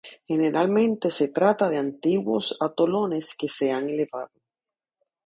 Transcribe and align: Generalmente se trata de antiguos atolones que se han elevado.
Generalmente 0.27 1.11
se 1.11 1.27
trata 1.27 1.69
de 1.69 1.77
antiguos 1.77 2.57
atolones 2.59 3.35
que 3.37 3.47
se 3.47 3.71
han 3.71 3.87
elevado. 3.87 4.31